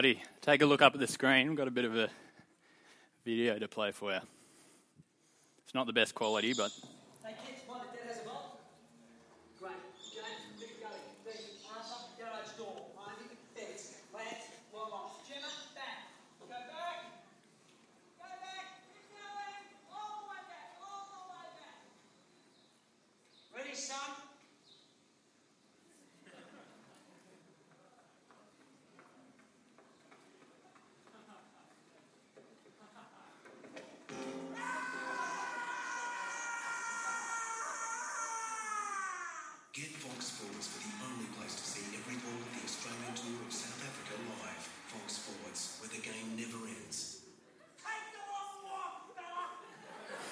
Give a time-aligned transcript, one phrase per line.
[0.00, 1.48] Alrighty, take a look up at the screen.
[1.48, 2.08] We've got a bit of a
[3.22, 4.20] video to play for you.
[5.62, 6.70] It's not the best quality, but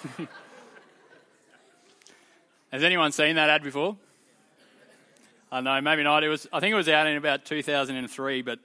[2.72, 3.96] has anyone seen that ad before?
[5.50, 6.24] I know, maybe not.
[6.24, 6.46] It was.
[6.52, 8.58] I think it was out in about 2003, but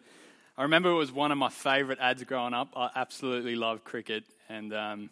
[0.58, 2.74] I remember it was one of my favourite ads growing up.
[2.76, 5.10] I absolutely loved cricket, and um,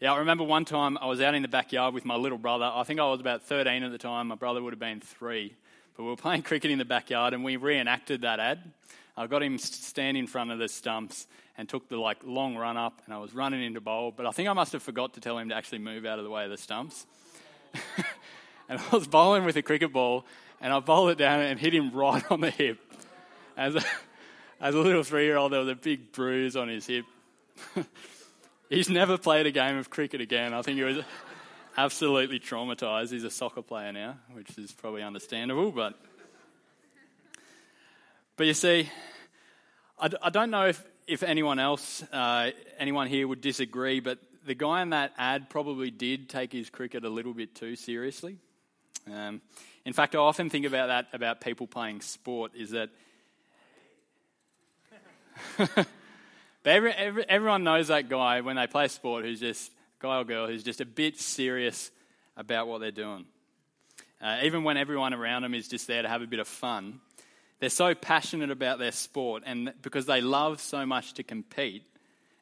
[0.00, 2.70] yeah, I remember one time I was out in the backyard with my little brother.
[2.72, 4.28] I think I was about 13 at the time.
[4.28, 5.54] My brother would have been three,
[5.96, 8.72] but we were playing cricket in the backyard, and we reenacted that ad.
[9.16, 11.26] I got him stand in front of the stumps
[11.58, 14.30] and took the like long run up, and I was running into bowl, but I
[14.30, 16.44] think I must have forgot to tell him to actually move out of the way
[16.44, 17.06] of the stumps.
[18.68, 20.24] and I was bowling with a cricket ball,
[20.60, 22.78] and I bowled it down and hit him right on the hip.
[23.56, 23.82] As a,
[24.60, 27.04] as a little three year old, there was a big bruise on his hip.
[28.70, 30.54] He's never played a game of cricket again.
[30.54, 30.98] I think he was
[31.76, 33.10] absolutely traumatized.
[33.10, 35.98] He's a soccer player now, which is probably understandable, but.
[38.40, 38.88] But you see,
[39.98, 44.80] I, don't know if, if anyone else, uh, anyone here would disagree, but the guy
[44.80, 48.38] in that ad probably did take his cricket a little bit too seriously.
[49.12, 49.42] Um,
[49.84, 52.88] in fact, I often think about that about people playing sport is that.
[55.58, 55.86] but
[56.64, 60.46] every, every, everyone knows that guy when they play sport who's just, guy or girl,
[60.46, 61.90] who's just a bit serious
[62.38, 63.26] about what they're doing.
[64.18, 67.00] Uh, even when everyone around them is just there to have a bit of fun,
[67.60, 71.84] they're so passionate about their sport, and because they love so much to compete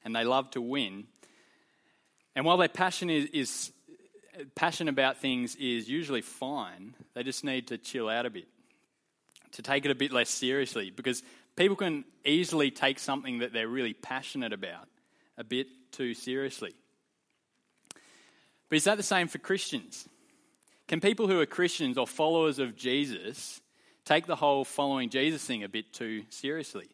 [0.04, 1.04] and they love to win.
[2.36, 3.72] And while their passion is, is
[4.54, 8.46] passion about things is usually fine, they just need to chill out a bit,
[9.52, 11.22] to take it a bit less seriously, because
[11.56, 14.88] people can easily take something that they're really passionate about
[15.36, 16.72] a bit too seriously.
[18.68, 20.08] But is that the same for Christians?
[20.86, 23.60] Can people who are Christians or followers of Jesus
[24.08, 26.88] take the whole following Jesus thing a bit too seriously?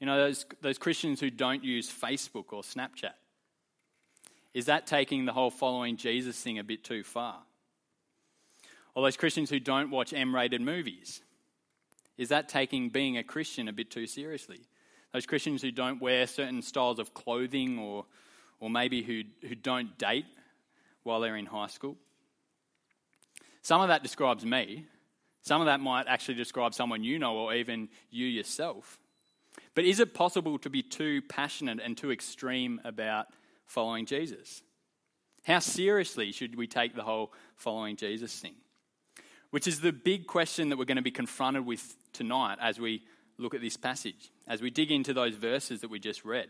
[0.00, 3.12] You know, those, those Christians who don't use Facebook or Snapchat.
[4.52, 7.38] Is that taking the whole following Jesus thing a bit too far?
[8.94, 11.22] Or those Christians who don't watch M rated movies.
[12.18, 14.60] Is that taking being a Christian a bit too seriously?
[15.12, 18.04] Those Christians who don't wear certain styles of clothing or,
[18.58, 20.26] or maybe who, who don't date
[21.04, 21.96] while they're in high school.
[23.62, 24.86] Some of that describes me.
[25.42, 28.98] Some of that might actually describe someone you know or even you yourself.
[29.74, 33.26] But is it possible to be too passionate and too extreme about
[33.66, 34.62] following Jesus?
[35.44, 38.54] How seriously should we take the whole following Jesus thing?
[39.50, 43.02] Which is the big question that we're going to be confronted with tonight as we
[43.36, 46.48] look at this passage, as we dig into those verses that we just read.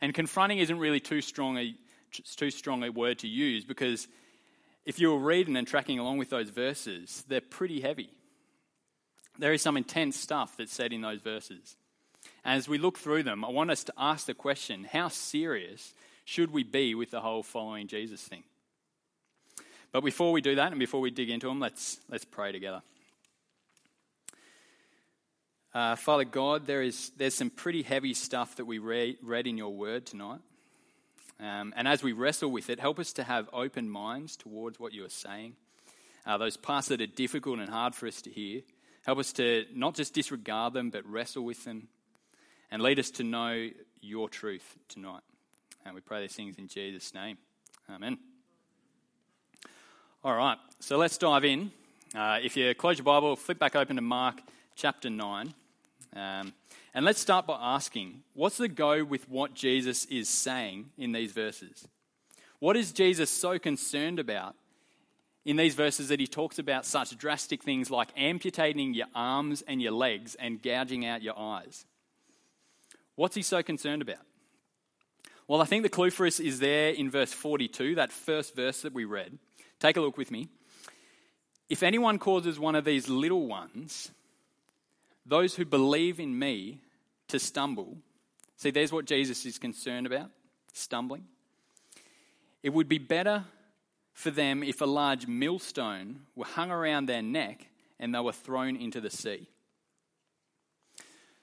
[0.00, 1.74] And confronting isn't really too strong a,
[2.36, 4.08] too strong a word to use because
[4.84, 8.10] if you were reading and tracking along with those verses, they're pretty heavy.
[9.38, 11.76] There is some intense stuff that's said in those verses.
[12.44, 15.94] And as we look through them, I want us to ask the question how serious
[16.24, 18.42] should we be with the whole following Jesus thing?
[19.92, 22.82] But before we do that and before we dig into them, let's, let's pray together.
[25.74, 29.56] Uh, Father God, there is, there's some pretty heavy stuff that we read, read in
[29.56, 30.40] your word tonight.
[31.42, 34.92] Um, and as we wrestle with it, help us to have open minds towards what
[34.92, 35.56] you are saying.
[36.24, 38.60] Uh, those parts that are difficult and hard for us to hear,
[39.04, 41.88] help us to not just disregard them, but wrestle with them.
[42.70, 45.22] And lead us to know your truth tonight.
[45.84, 47.36] And we pray these things in Jesus' name.
[47.90, 48.18] Amen.
[50.24, 51.72] All right, so let's dive in.
[52.14, 54.40] Uh, if you close your Bible, flip back open to Mark
[54.76, 55.52] chapter 9.
[56.14, 56.52] Um,
[56.94, 61.32] and let's start by asking what's the go with what Jesus is saying in these
[61.32, 61.88] verses?
[62.58, 64.54] What is Jesus so concerned about
[65.44, 69.82] in these verses that he talks about such drastic things like amputating your arms and
[69.82, 71.84] your legs and gouging out your eyes?
[73.16, 74.24] What's he so concerned about?
[75.48, 78.82] Well, I think the clue for us is there in verse 42, that first verse
[78.82, 79.38] that we read.
[79.80, 80.48] Take a look with me.
[81.68, 84.12] If anyone causes one of these little ones,
[85.24, 86.80] those who believe in me,
[87.28, 87.96] to stumble,
[88.56, 90.30] see, there's what Jesus is concerned about
[90.72, 91.24] stumbling.
[92.62, 93.44] It would be better
[94.12, 98.76] for them if a large millstone were hung around their neck and they were thrown
[98.76, 99.48] into the sea.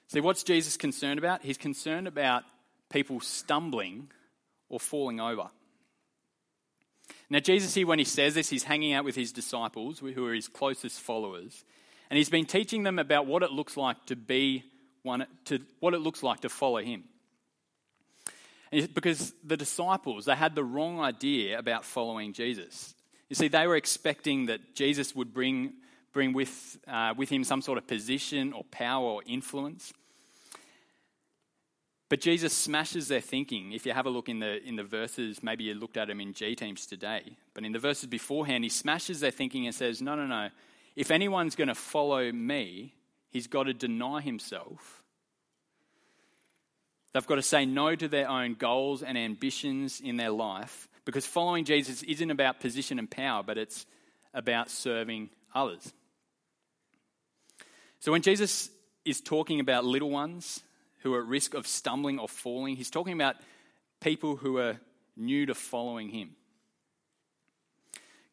[0.08, 1.42] See, what's Jesus concerned about?
[1.42, 2.44] He's concerned about
[2.90, 4.10] people stumbling
[4.68, 5.50] or falling over.
[7.28, 10.34] Now, Jesus here, when he says this, he's hanging out with his disciples, who are
[10.34, 11.64] his closest followers,
[12.10, 14.64] and he's been teaching them about what it looks like to be
[15.02, 17.04] one, to what it looks like to follow him.
[18.70, 22.94] Because the disciples, they had the wrong idea about following Jesus.
[23.28, 25.72] You see, they were expecting that Jesus would bring,
[26.12, 29.92] bring with, uh, with him some sort of position or power or influence.
[32.08, 33.72] But Jesus smashes their thinking.
[33.72, 36.20] If you have a look in the, in the verses, maybe you looked at them
[36.20, 37.22] in G teams today,
[37.54, 40.48] but in the verses beforehand, he smashes their thinking and says, No, no, no.
[40.96, 42.94] If anyone's going to follow me,
[43.30, 45.02] he's got to deny himself.
[47.12, 51.26] They've got to say no to their own goals and ambitions in their life because
[51.26, 53.86] following Jesus isn't about position and power, but it's
[54.32, 55.92] about serving others.
[57.98, 58.70] So when Jesus
[59.04, 60.62] is talking about little ones,
[61.00, 62.76] who are at risk of stumbling or falling.
[62.76, 63.36] He's talking about
[64.00, 64.78] people who are
[65.16, 66.30] new to following him.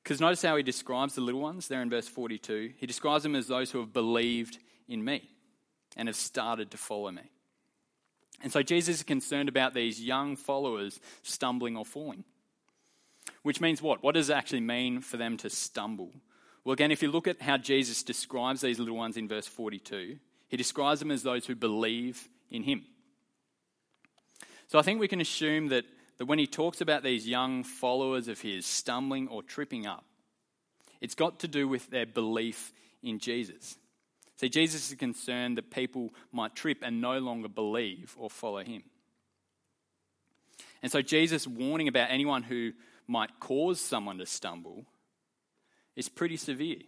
[0.07, 2.71] Because notice how he describes the little ones there in verse 42.
[2.77, 4.57] He describes them as those who have believed
[4.87, 5.29] in me
[5.97, 7.23] and have started to follow me.
[8.41, 12.23] And so Jesus is concerned about these young followers stumbling or falling.
[13.43, 14.01] Which means what?
[14.01, 16.13] What does it actually mean for them to stumble?
[16.63, 20.19] Well, again, if you look at how Jesus describes these little ones in verse 42,
[20.47, 22.85] he describes them as those who believe in him.
[24.67, 25.83] So I think we can assume that,
[26.17, 30.05] that when he talks about these young followers of his stumbling or tripping up,
[30.99, 32.73] it's got to do with their belief
[33.03, 33.77] in Jesus.
[34.37, 38.83] See, Jesus is concerned that people might trip and no longer believe or follow him.
[40.81, 42.73] And so Jesus' warning about anyone who
[43.07, 44.85] might cause someone to stumble
[45.95, 46.81] is pretty severe.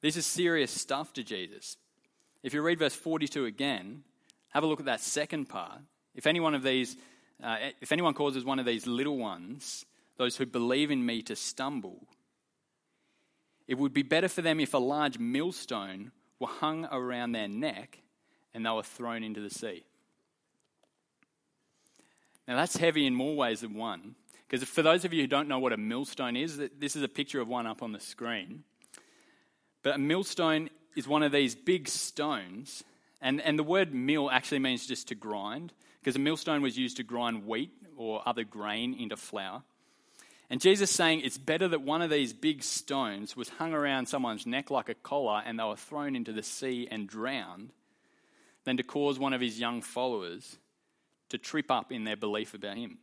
[0.00, 1.76] This is serious stuff to Jesus.
[2.42, 4.02] If you read verse 42 again,
[4.48, 5.80] have a look at that second part.
[6.14, 6.96] If any one of these,
[7.42, 9.84] uh, if anyone causes one of these little ones,
[10.16, 12.06] those who believe in me, to stumble,
[13.66, 18.02] it would be better for them if a large millstone were hung around their neck
[18.54, 19.84] and they were thrown into the sea.
[22.46, 24.14] Now, that's heavy in more ways than one.
[24.48, 27.08] Because for those of you who don't know what a millstone is, this is a
[27.08, 28.64] picture of one up on the screen.
[29.82, 32.84] But a millstone is one of these big stones.
[33.22, 35.72] And, and the word mill actually means just to grind,
[36.02, 39.62] because a millstone was used to grind wheat or other grain into flour.
[40.50, 44.46] And Jesus saying it's better that one of these big stones was hung around someone's
[44.46, 47.72] neck like a collar and they were thrown into the sea and drowned
[48.64, 50.58] than to cause one of his young followers
[51.28, 52.98] to trip up in their belief about him.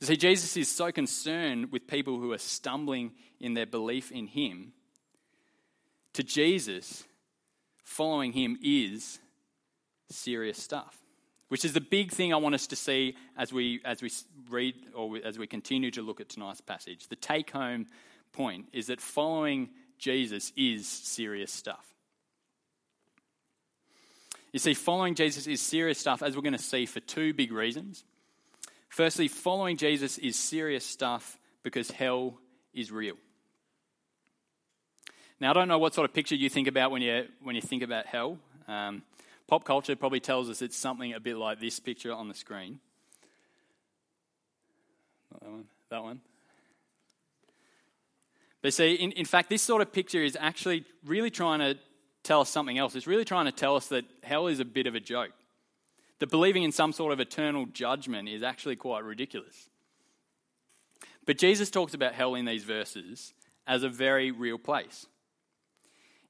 [0.00, 4.26] You see, Jesus is so concerned with people who are stumbling in their belief in
[4.26, 4.72] him
[6.12, 7.04] to Jesus,
[7.82, 9.18] following him is
[10.10, 10.96] serious stuff.
[11.48, 14.10] Which is the big thing I want us to see as we, as we
[14.48, 17.08] read or as we continue to look at tonight's passage.
[17.08, 17.86] The take home
[18.32, 21.84] point is that following Jesus is serious stuff.
[24.52, 27.52] You see, following Jesus is serious stuff, as we're going to see, for two big
[27.52, 28.04] reasons.
[28.88, 32.38] Firstly, following Jesus is serious stuff because hell
[32.74, 33.16] is real.
[35.40, 37.62] Now, I don't know what sort of picture you think about when you, when you
[37.62, 38.38] think about hell.
[38.66, 39.02] Um,
[39.50, 42.78] pop culture probably tells us it's something a bit like this picture on the screen.
[45.32, 45.64] Not that one.
[45.90, 46.20] That one.
[48.62, 51.76] But see, in, in fact, this sort of picture is actually really trying to
[52.22, 52.94] tell us something else.
[52.94, 55.32] It's really trying to tell us that hell is a bit of a joke.
[56.20, 59.68] That believing in some sort of eternal judgment is actually quite ridiculous.
[61.26, 63.34] But Jesus talks about hell in these verses
[63.66, 65.06] as a very real place.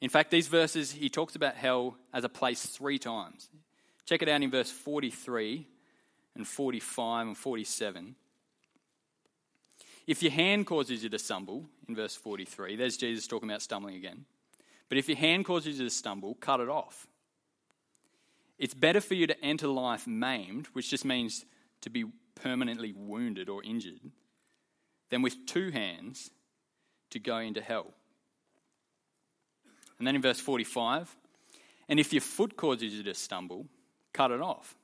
[0.01, 3.49] In fact, these verses, he talks about hell as a place three times.
[4.07, 5.67] Check it out in verse 43
[6.35, 8.17] and 45 and 47.
[10.07, 13.97] If your hand causes you to stumble, in verse 43, there's Jesus talking about stumbling
[13.97, 14.25] again.
[14.89, 17.07] But if your hand causes you to stumble, cut it off.
[18.59, 21.45] It's better for you to enter life maimed, which just means
[21.83, 24.01] to be permanently wounded or injured,
[25.11, 26.31] than with two hands
[27.11, 27.95] to go into hell
[30.01, 31.15] and then in verse 45,
[31.91, 33.67] and if your foot causes you to stumble,
[34.15, 34.75] cut it off.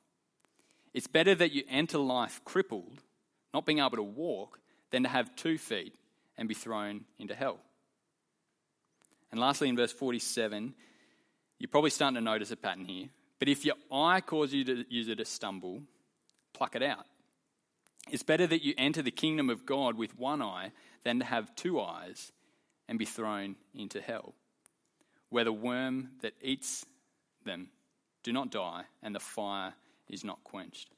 [0.92, 3.02] It's better that you enter life crippled,
[3.54, 5.94] not being able to walk, than to have two feet
[6.36, 7.58] and be thrown into hell.
[9.32, 10.74] And lastly, in verse 47,
[11.58, 13.08] you're probably starting to notice a pattern here.
[13.38, 15.80] But if your eye causes you to use it to stumble,
[16.52, 17.06] pluck it out.
[18.10, 20.72] It's better that you enter the kingdom of God with one eye
[21.04, 22.32] than to have two eyes
[22.86, 24.34] and be thrown into hell,
[25.30, 26.84] where the worm that eats
[27.44, 27.68] them
[28.22, 29.74] do not die and the fire
[30.08, 30.88] is not quenched.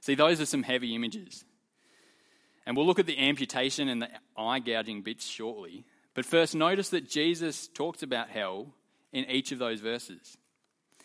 [0.00, 1.44] See, those are some heavy images.
[2.66, 5.84] And we'll look at the amputation and the eye gouging bits shortly.
[6.14, 8.68] But first, notice that Jesus talks about hell
[9.12, 10.36] in each of those verses.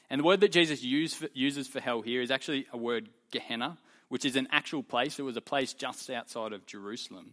[0.10, 3.78] And the word that Jesus uses for hell here is actually a word Gehenna,
[4.10, 5.20] which is an actual place.
[5.20, 7.32] It was a place just outside of Jerusalem.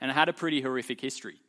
[0.00, 1.40] And it had a pretty horrific history.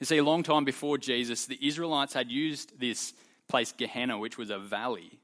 [0.00, 3.12] You see, a long time before Jesus, the Israelites had used this
[3.48, 5.18] place, Gehenna, which was a valley,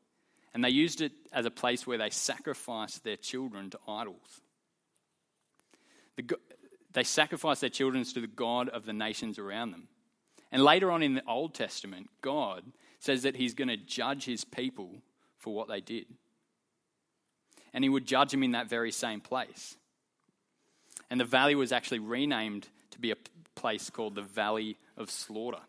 [0.52, 4.40] and they used it as a place where they sacrificed their children to idols.
[6.16, 6.36] The,
[6.92, 9.88] they sacrificed their children to the God of the nations around them.
[10.52, 12.62] And later on in the Old Testament, God
[13.00, 15.02] says that he's going to judge his people
[15.38, 16.06] for what they did.
[17.72, 19.76] And he would judge them in that very same place.
[21.10, 23.16] And the valley was actually renamed to be a
[23.54, 25.60] place called the Valley of Slaughter.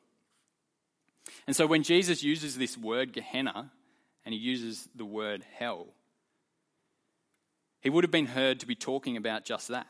[1.47, 3.71] And so when Jesus uses this word Gehenna
[4.25, 5.87] and he uses the word hell,
[7.81, 9.87] he would have been heard to be talking about just that.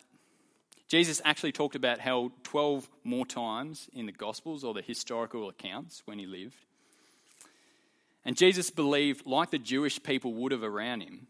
[0.88, 6.04] Jesus actually talked about hell 12 more times in the Gospels or the historical accounts
[6.06, 6.58] when he lived.
[8.24, 11.28] And Jesus believed, like the Jewish people would have around him,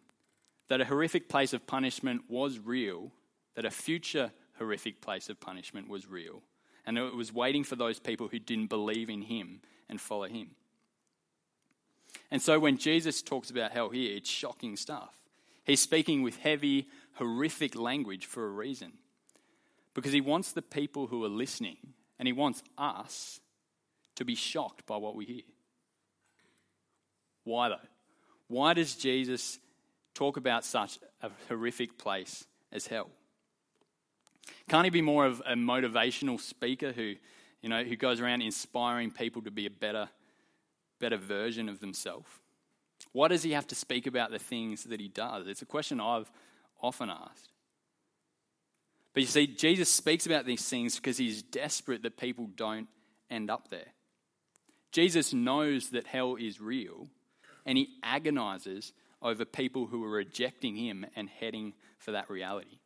[0.69, 3.11] that a horrific place of punishment was real,
[3.55, 6.41] that a future horrific place of punishment was real,
[6.85, 10.51] and it was waiting for those people who didn't believe in him and follow him.
[12.31, 15.15] And so when Jesus talks about hell here, it's shocking stuff.
[15.63, 18.93] He's speaking with heavy, horrific language for a reason
[19.93, 21.77] because he wants the people who are listening
[22.19, 23.39] and he wants us
[24.15, 25.41] to be shocked by what we hear.
[27.43, 27.75] Why though?
[28.47, 29.59] Why does Jesus
[30.13, 33.09] talk about such a horrific place as hell?
[34.69, 37.15] Can't he be more of a motivational speaker who,
[37.61, 40.09] you know, who goes around inspiring people to be a better,
[40.99, 42.27] better version of themselves?
[43.11, 45.47] Why does he have to speak about the things that he does?
[45.47, 46.31] It's a question I've
[46.81, 47.49] often asked.
[49.13, 52.89] But you see, Jesus speaks about these things because he's desperate that people don't
[53.29, 53.93] end up there.
[54.91, 57.07] Jesus knows that hell is real,
[57.65, 62.79] and he agonizes over people who are rejecting him and heading for that reality.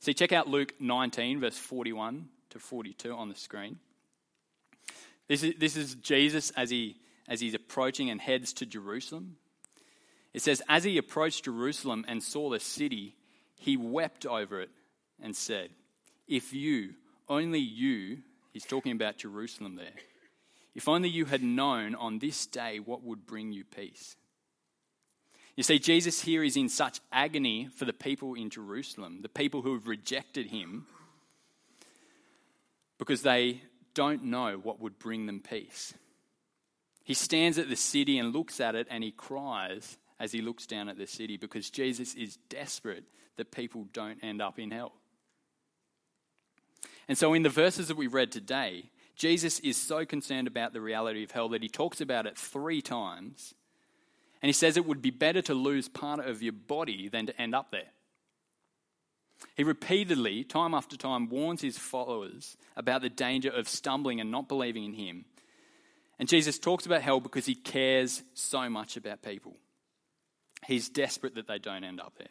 [0.00, 3.78] See, check out Luke 19, verse 41 to 42 on the screen.
[5.28, 6.96] This is, this is Jesus as, he,
[7.28, 9.36] as he's approaching and heads to Jerusalem.
[10.34, 13.14] It says, As he approached Jerusalem and saw the city,
[13.58, 14.70] he wept over it
[15.22, 15.70] and said,
[16.26, 16.94] If you,
[17.28, 18.18] only you,
[18.52, 19.94] he's talking about Jerusalem there,
[20.74, 24.16] if only you had known on this day what would bring you peace.
[25.56, 29.62] You see, Jesus here is in such agony for the people in Jerusalem, the people
[29.62, 30.86] who have rejected him,
[32.98, 33.62] because they
[33.94, 35.92] don't know what would bring them peace.
[37.04, 40.66] He stands at the city and looks at it and he cries as he looks
[40.66, 43.04] down at the city because Jesus is desperate
[43.36, 44.92] that people don't end up in hell.
[47.08, 50.80] And so, in the verses that we read today, Jesus is so concerned about the
[50.80, 53.54] reality of hell that he talks about it three times.
[54.42, 57.40] And he says it would be better to lose part of your body than to
[57.40, 57.92] end up there.
[59.56, 64.48] He repeatedly, time after time, warns his followers about the danger of stumbling and not
[64.48, 65.24] believing in him.
[66.18, 69.56] And Jesus talks about hell because he cares so much about people.
[70.66, 72.28] He's desperate that they don't end up there.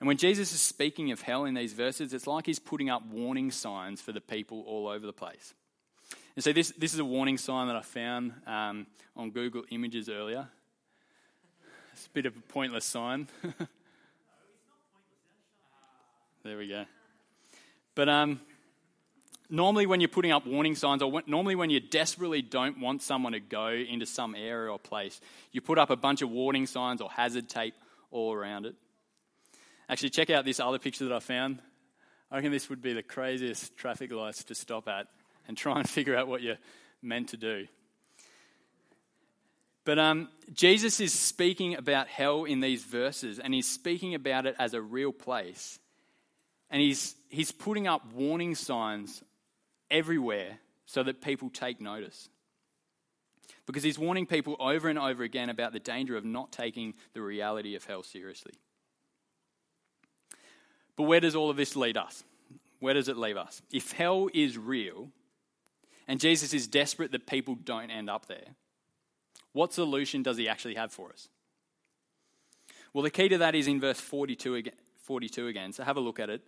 [0.00, 3.06] And when Jesus is speaking of hell in these verses, it's like he's putting up
[3.06, 5.54] warning signs for the people all over the place.
[6.36, 8.86] And so this, this is a warning sign that I found um,
[9.16, 10.48] on Google Images earlier.
[11.92, 13.28] It's a bit of a pointless sign.
[16.42, 16.86] there we go.
[17.94, 18.40] But um,
[19.48, 23.00] normally, when you're putting up warning signs, or when, normally when you desperately don't want
[23.02, 25.20] someone to go into some area or place,
[25.52, 27.74] you put up a bunch of warning signs or hazard tape
[28.10, 28.74] all around it.
[29.88, 31.60] Actually, check out this other picture that I found.
[32.28, 35.06] I reckon this would be the craziest traffic lights to stop at
[35.48, 36.58] and try and figure out what you're
[37.02, 37.66] meant to do.
[39.84, 44.56] But um, Jesus is speaking about hell in these verses, and he's speaking about it
[44.58, 45.78] as a real place.
[46.70, 49.22] And he's, he's putting up warning signs
[49.90, 52.28] everywhere so that people take notice.
[53.66, 57.22] Because he's warning people over and over again about the danger of not taking the
[57.22, 58.52] reality of hell seriously.
[60.96, 62.24] But where does all of this lead us?
[62.80, 63.62] Where does it leave us?
[63.72, 65.10] If hell is real,
[66.06, 68.56] And Jesus is desperate that people don't end up there.
[69.52, 71.28] What solution does he actually have for us?
[72.92, 75.72] Well, the key to that is in verse 42 again, 42 again.
[75.72, 76.42] So have a look at it.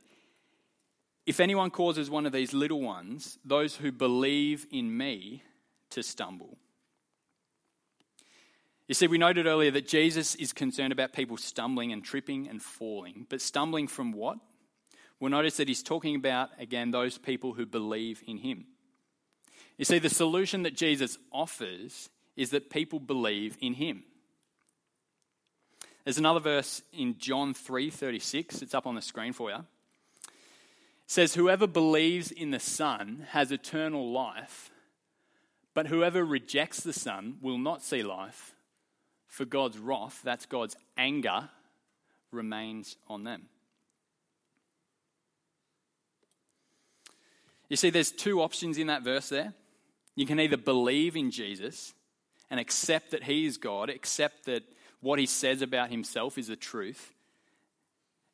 [1.25, 5.43] If anyone causes one of these little ones, those who believe in me,
[5.91, 6.57] to stumble.
[8.87, 12.63] You see, we noted earlier that Jesus is concerned about people stumbling and tripping and
[12.63, 13.27] falling.
[13.29, 14.39] But stumbling from what?
[15.19, 18.67] We'll notice that he's talking about, again, those people who believe in him.
[19.79, 24.05] You see, the solution that Jesus offers is that people believe in him.
[26.05, 28.63] There's another verse in John 3:36.
[28.63, 29.57] It's up on the screen for you.
[29.57, 29.67] It
[31.07, 34.71] says, "Whoever believes in the Son has eternal life,
[35.75, 38.55] but whoever rejects the Son will not see life,
[39.27, 41.51] for God's wrath, that's God's anger,
[42.31, 43.49] remains on them."
[47.69, 49.55] You see, there's two options in that verse there.
[50.17, 51.95] You can either believe in Jesus
[52.51, 54.65] and accept that he is God, accept that
[55.01, 57.13] what he says about himself is the truth,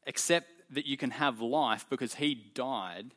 [0.07, 3.11] accept that you can have life because he died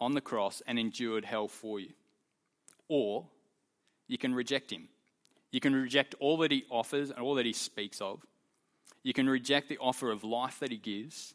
[0.00, 1.90] on the cross and endured hell for you.
[2.88, 3.26] Or
[4.06, 4.88] you can reject him.
[5.50, 8.24] You can reject all that he offers and all that he speaks of.
[9.02, 11.34] You can reject the offer of life that he gives.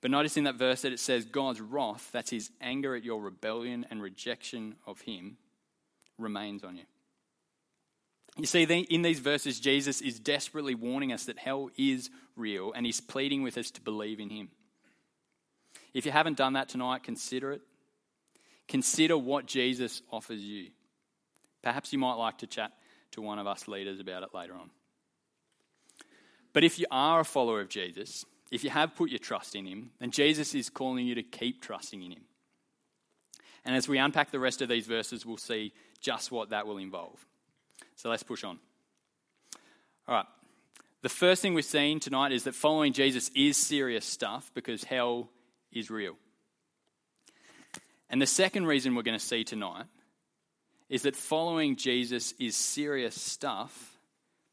[0.00, 3.20] But notice in that verse that it says God's wrath, that's his anger at your
[3.20, 5.38] rebellion and rejection of him,
[6.18, 6.84] remains on you.
[8.36, 12.86] You see, in these verses, Jesus is desperately warning us that hell is real and
[12.86, 14.50] he's pleading with us to believe in him.
[15.92, 17.62] If you haven't done that tonight, consider it.
[18.68, 20.68] Consider what Jesus offers you.
[21.62, 22.72] Perhaps you might like to chat
[23.12, 24.70] to one of us leaders about it later on.
[26.52, 29.66] But if you are a follower of Jesus, if you have put your trust in
[29.66, 32.22] him, then Jesus is calling you to keep trusting in him.
[33.64, 36.78] And as we unpack the rest of these verses, we'll see just what that will
[36.78, 37.24] involve.
[37.96, 38.58] So let's push on.
[40.06, 40.26] All right.
[41.02, 45.28] The first thing we're seeing tonight is that following Jesus is serious stuff because hell
[45.72, 46.16] is real.
[48.10, 49.84] And the second reason we're going to see tonight
[50.88, 53.98] is that following Jesus is serious stuff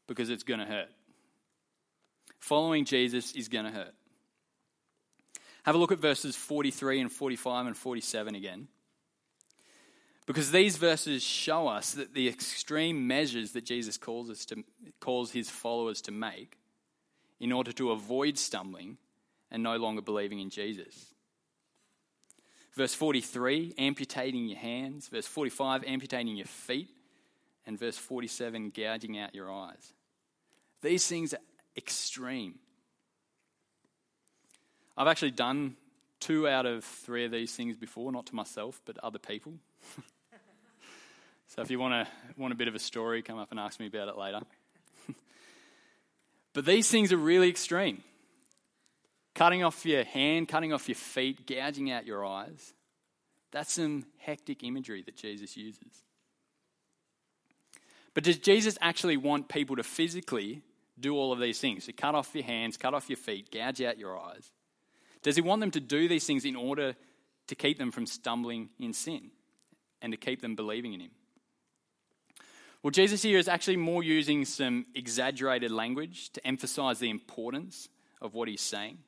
[0.06, 0.88] because it's going to hurt.
[2.46, 3.92] Following Jesus is going to hurt.
[5.64, 8.68] Have a look at verses 43 and 45 and 47 again.
[10.26, 14.62] Because these verses show us that the extreme measures that Jesus calls, us to,
[15.00, 16.56] calls his followers to make
[17.40, 18.96] in order to avoid stumbling
[19.50, 21.14] and no longer believing in Jesus.
[22.74, 25.08] Verse 43, amputating your hands.
[25.08, 26.90] Verse 45, amputating your feet.
[27.66, 29.94] And verse 47, gouging out your eyes.
[30.80, 31.40] These things are
[31.76, 32.58] extreme.
[34.96, 35.76] I've actually done
[36.20, 39.54] two out of three of these things before, not to myself, but other people.
[41.48, 43.78] So if you want, to, want a bit of a story, come up and ask
[43.78, 44.40] me about it later.
[46.52, 48.02] but these things are really extreme.
[49.34, 52.74] Cutting off your hand, cutting off your feet, gouging out your eyes.
[53.52, 56.02] That's some hectic imagery that Jesus uses.
[58.12, 60.62] But does Jesus actually want people to physically
[60.98, 61.86] do all of these things?
[61.86, 64.50] To cut off your hands, cut off your feet, gouge out your eyes?
[65.22, 66.94] Does he want them to do these things in order
[67.48, 69.30] to keep them from stumbling in sin
[70.00, 71.10] and to keep them believing in him?
[72.82, 77.88] Well, Jesus here is actually more using some exaggerated language to emphasize the importance
[78.20, 78.98] of what he's saying.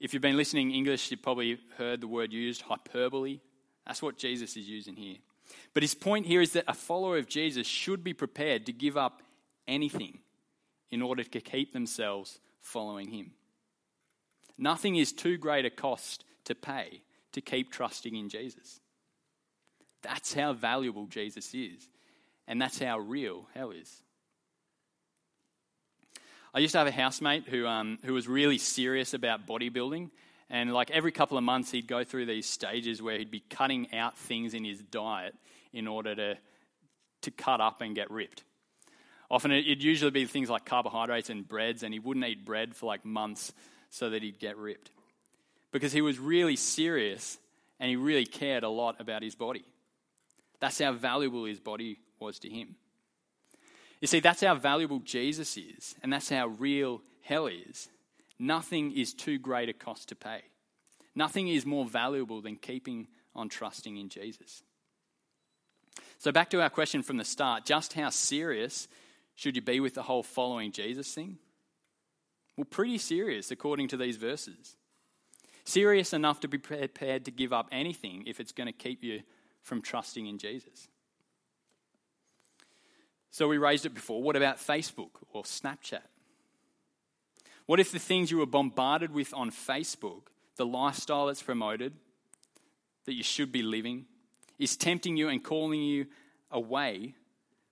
[0.00, 3.40] If you've been listening English, you've probably heard the word used, hyperbole.
[3.86, 5.16] That's what Jesus is using here.
[5.74, 8.96] But his point here is that a follower of Jesus should be prepared to give
[8.96, 9.20] up
[9.68, 10.20] anything
[10.90, 13.32] in order to keep themselves following him.
[14.58, 18.80] Nothing is too great a cost to pay to keep trusting in Jesus.
[20.02, 21.88] That's how valuable Jesus is.
[22.46, 24.02] And that's how real hell is.
[26.52, 30.10] I used to have a housemate who, um, who was really serious about bodybuilding.
[30.48, 33.94] And like every couple of months, he'd go through these stages where he'd be cutting
[33.94, 35.34] out things in his diet
[35.72, 36.38] in order to,
[37.22, 38.42] to cut up and get ripped.
[39.30, 42.86] Often it'd usually be things like carbohydrates and breads, and he wouldn't eat bread for
[42.86, 43.52] like months
[43.90, 44.90] so that he'd get ripped.
[45.72, 47.38] Because he was really serious
[47.78, 49.64] and he really cared a lot about his body.
[50.58, 52.74] That's how valuable his body was to him.
[54.00, 57.88] You see, that's how valuable Jesus is, and that's how real hell is.
[58.38, 60.42] Nothing is too great a cost to pay.
[61.14, 64.62] Nothing is more valuable than keeping on trusting in Jesus.
[66.18, 68.88] So, back to our question from the start just how serious
[69.40, 71.38] should you be with the whole following Jesus thing?
[72.58, 74.76] Well, pretty serious, according to these verses.
[75.64, 79.22] Serious enough to be prepared to give up anything if it's going to keep you
[79.62, 80.88] from trusting in Jesus.
[83.30, 84.22] So we raised it before.
[84.22, 86.02] What about Facebook or Snapchat?
[87.64, 90.24] What if the things you were bombarded with on Facebook,
[90.56, 91.94] the lifestyle that's promoted,
[93.06, 94.04] that you should be living,
[94.58, 96.08] is tempting you and calling you
[96.50, 97.14] away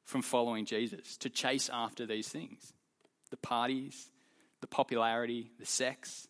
[0.09, 2.73] from following Jesus, to chase after these things
[3.31, 4.09] the parties,
[4.63, 6.27] the popularity, the sex.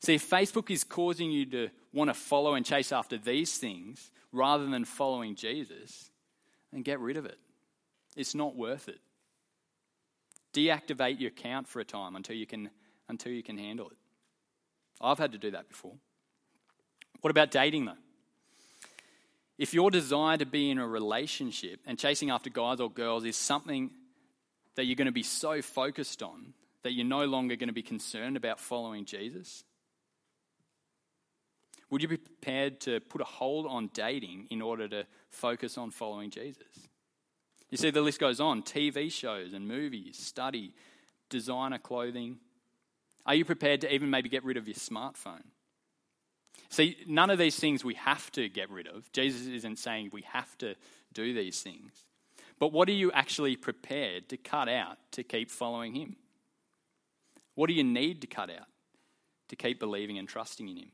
[0.00, 4.10] See, if Facebook is causing you to want to follow and chase after these things
[4.32, 6.10] rather than following Jesus,
[6.72, 7.38] then get rid of it.
[8.16, 8.98] It's not worth it.
[10.52, 12.70] Deactivate your account for a time until you can,
[13.08, 13.96] until you can handle it.
[15.00, 15.94] I've had to do that before.
[17.20, 17.92] What about dating, though?
[19.58, 23.36] If your desire to be in a relationship and chasing after guys or girls is
[23.36, 23.90] something
[24.74, 27.82] that you're going to be so focused on that you're no longer going to be
[27.82, 29.64] concerned about following Jesus,
[31.90, 35.90] would you be prepared to put a hold on dating in order to focus on
[35.90, 36.88] following Jesus?
[37.70, 40.74] You see, the list goes on TV shows and movies, study,
[41.30, 42.38] designer clothing.
[43.24, 45.42] Are you prepared to even maybe get rid of your smartphone?
[46.68, 49.10] See, none of these things we have to get rid of.
[49.12, 50.74] Jesus isn't saying we have to
[51.12, 51.92] do these things.
[52.58, 56.16] But what are you actually prepared to cut out to keep following Him?
[57.54, 58.66] What do you need to cut out
[59.48, 60.92] to keep believing and trusting in Him?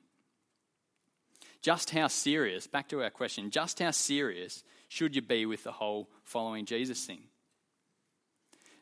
[1.62, 5.72] Just how serious, back to our question, just how serious should you be with the
[5.72, 7.22] whole following Jesus thing?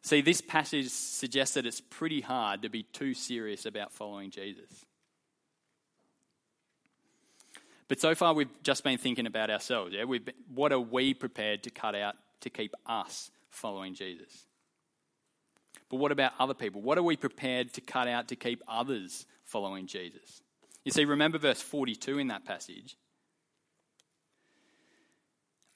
[0.03, 4.87] See, this passage suggests that it's pretty hard to be too serious about following Jesus.
[7.91, 9.93] But so far, we've just been thinking about ourselves.
[9.93, 10.05] Yeah?
[10.05, 10.23] Been,
[10.55, 14.47] what are we prepared to cut out to keep us following Jesus?
[15.89, 16.81] But what about other people?
[16.81, 20.41] What are we prepared to cut out to keep others following Jesus?
[20.85, 22.97] You see, remember verse 42 in that passage.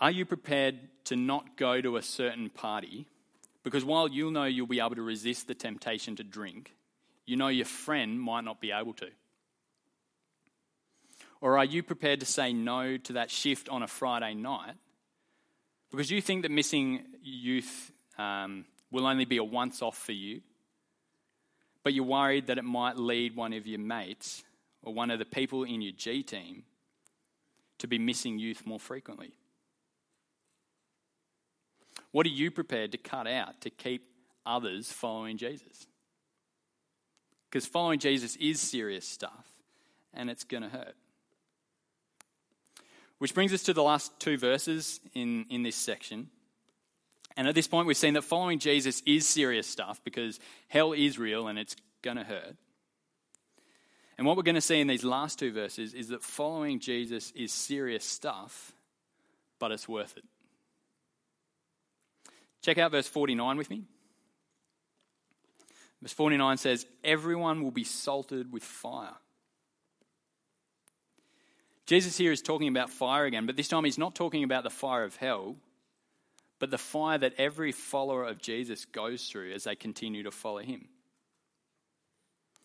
[0.00, 3.08] Are you prepared to not go to a certain party?
[3.64, 6.76] Because while you'll know you'll be able to resist the temptation to drink,
[7.26, 9.08] you know your friend might not be able to.
[11.44, 14.76] Or are you prepared to say no to that shift on a Friday night
[15.90, 20.40] because you think that missing youth um, will only be a once off for you,
[21.82, 24.42] but you're worried that it might lead one of your mates
[24.82, 26.62] or one of the people in your G team
[27.76, 29.32] to be missing youth more frequently?
[32.10, 34.06] What are you prepared to cut out to keep
[34.46, 35.88] others following Jesus?
[37.50, 39.46] Because following Jesus is serious stuff
[40.14, 40.94] and it's going to hurt.
[43.18, 46.28] Which brings us to the last two verses in, in this section.
[47.36, 51.18] And at this point, we've seen that following Jesus is serious stuff because hell is
[51.18, 52.56] real and it's going to hurt.
[54.16, 57.32] And what we're going to see in these last two verses is that following Jesus
[57.32, 58.72] is serious stuff,
[59.58, 60.24] but it's worth it.
[62.62, 63.84] Check out verse 49 with me.
[66.00, 69.14] Verse 49 says, Everyone will be salted with fire.
[71.86, 74.70] Jesus here is talking about fire again, but this time he's not talking about the
[74.70, 75.56] fire of hell,
[76.58, 80.60] but the fire that every follower of Jesus goes through as they continue to follow
[80.60, 80.88] him.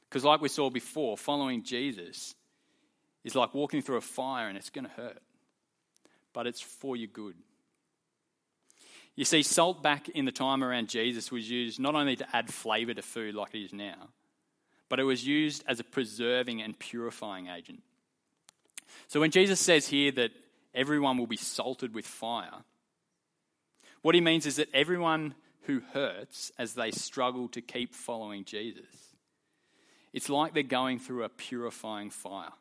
[0.10, 2.34] Because, like we saw before, following Jesus
[3.24, 5.20] is like walking through a fire and it's going to hurt,
[6.34, 7.36] but it's for your good.
[9.16, 12.52] You see, salt back in the time around Jesus was used not only to add
[12.54, 14.08] flavour to food like it is now,
[14.88, 17.84] but it was used as a preserving and purifying agent.
[19.08, 20.32] So when Jesus says here that
[20.74, 22.64] everyone will be salted with fire,
[24.02, 29.10] what he means is that everyone who hurts as they struggle to keep following Jesus
[30.14, 32.52] it's like they're going through a purifying fire,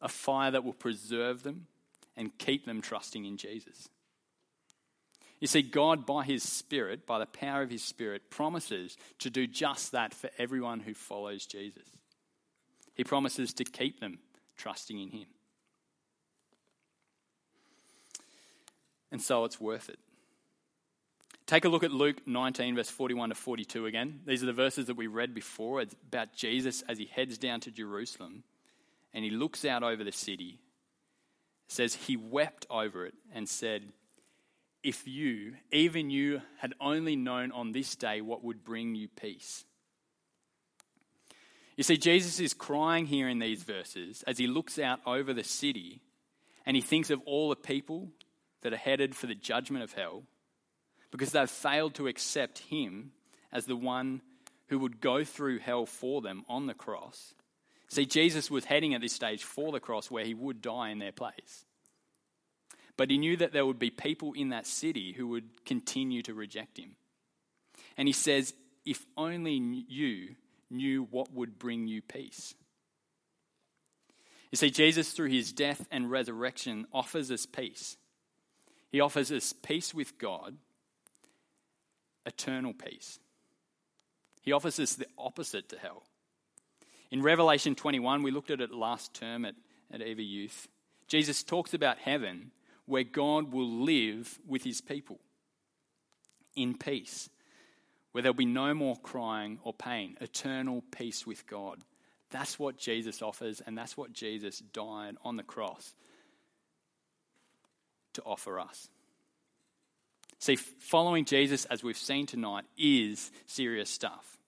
[0.00, 1.66] a fire that will preserve them
[2.16, 3.88] and keep them trusting in Jesus.
[5.40, 9.46] You see, God, by His Spirit, by the power of His Spirit, promises to do
[9.46, 11.88] just that for everyone who follows Jesus.
[12.94, 14.18] He promises to keep them
[14.60, 15.26] trusting in Him.
[19.10, 19.98] And so it's worth it.
[21.46, 24.20] Take a look at Luke 19, verse 41 to 42 again.
[24.24, 25.80] These are the verses that we read before.
[25.80, 28.44] It's about Jesus as he heads down to Jerusalem
[29.12, 30.60] and he looks out over the city.
[31.66, 33.82] It says, He wept over it and said,
[34.84, 39.64] If you, even you, had only known on this day what would bring you peace.
[41.80, 45.42] You see, Jesus is crying here in these verses as he looks out over the
[45.42, 46.02] city
[46.66, 48.10] and he thinks of all the people
[48.60, 50.24] that are headed for the judgment of hell
[51.10, 53.12] because they've failed to accept him
[53.50, 54.20] as the one
[54.68, 57.32] who would go through hell for them on the cross.
[57.88, 60.98] See, Jesus was heading at this stage for the cross where he would die in
[60.98, 61.64] their place.
[62.98, 66.34] But he knew that there would be people in that city who would continue to
[66.34, 66.96] reject him.
[67.96, 68.52] And he says,
[68.84, 69.54] If only
[69.88, 70.34] you
[70.70, 72.54] knew what would bring you peace.
[74.50, 77.96] You see, Jesus, through his death and resurrection, offers us peace.
[78.90, 80.56] He offers us peace with God,
[82.26, 83.18] eternal peace.
[84.42, 86.02] He offers us the opposite to hell.
[87.10, 89.54] In Revelation 21, we looked at it last term at,
[89.92, 90.68] at EV Youth.
[91.06, 92.50] Jesus talks about heaven
[92.86, 95.20] where God will live with his people
[96.56, 97.28] in peace,
[98.12, 101.78] where there'll be no more crying or pain, eternal peace with God.
[102.30, 105.94] That's what Jesus offers, and that's what Jesus died on the cross
[108.14, 108.88] to offer us.
[110.38, 114.38] See, following Jesus, as we've seen tonight, is serious stuff.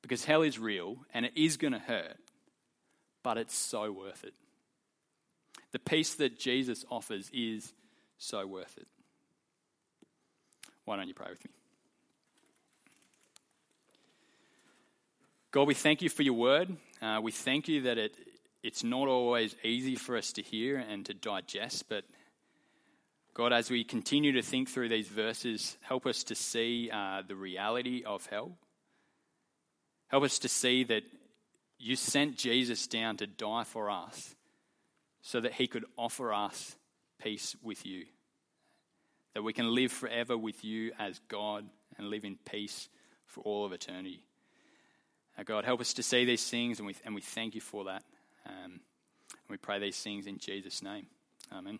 [0.00, 2.16] Because hell is real and it is going to hurt,
[3.22, 4.34] but it's so worth it.
[5.72, 7.72] The peace that Jesus offers is
[8.18, 8.88] so worth it.
[10.84, 11.50] Why don't you pray with me?
[15.52, 16.74] God, we thank you for your word.
[17.02, 18.16] Uh, we thank you that it,
[18.62, 22.04] it's not always easy for us to hear and to digest, but
[23.34, 27.36] God, as we continue to think through these verses, help us to see uh, the
[27.36, 28.52] reality of hell.
[30.08, 31.02] Help us to see that
[31.78, 34.34] you sent Jesus down to die for us
[35.20, 36.76] so that he could offer us
[37.22, 38.06] peace with you.
[39.34, 41.66] That we can live forever with you as God
[41.98, 42.88] and live in peace
[43.26, 44.24] for all of eternity.
[45.44, 48.04] God, help us to see these things, and we, and we thank you for that.
[48.46, 48.80] Um,
[49.48, 51.06] we pray these things in Jesus' name.
[51.52, 51.78] Amen.